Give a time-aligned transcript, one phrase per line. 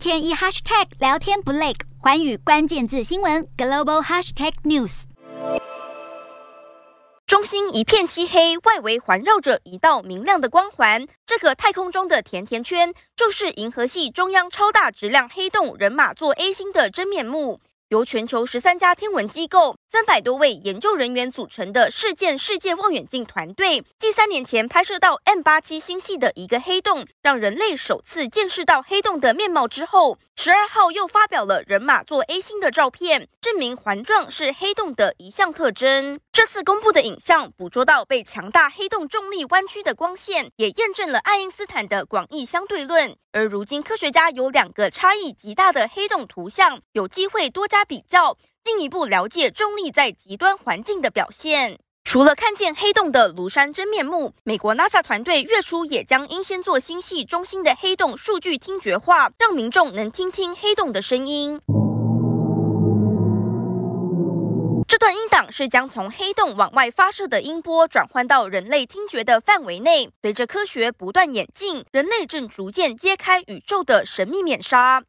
[0.00, 5.02] 天一 hashtag 聊天不累，环宇关键字新闻 global hashtag news。
[7.26, 11.06] 中心一片漆黑，外围环绕着一道明亮的光环。
[11.26, 17.60] 这个太空中的甜甜圈，就是银河系中央超大质量黑洞人马座 A 星的真面目。
[17.90, 36.20] 由全球十三家天文机构、三百多位研究人员组成的事件世界望远镜团队，继三年前拍摄到 M 八七星系的一个黑洞，让人类首次见识到黑洞的面貌之后，十二号又发表了人马座 A 星的照片，证明环状是黑洞的一项特征。
[36.32, 43.16] 这次公布的影像捕捉到被强大黑洞重力弯曲的光线，也验证了爱因斯坦的广义相对论。
[43.32, 51.78] 而如今，科学家有两个差异极大的黑洞图像，有机会多加比较，进一步了解重力在极端环境的表现。
[52.04, 61.60] 除了看见黑洞的庐山真面目，美国 NASA 团队月初也将英仙座星系中心的黑洞数据听觉化，让民众能听听黑洞的声音。
[65.00, 70.10] 段音档是将从黑洞往外发射的音波转换到人类听觉的范围内。
[70.20, 75.02] 随着科学不断演进，人类正逐渐揭开宇宙的神秘面纱。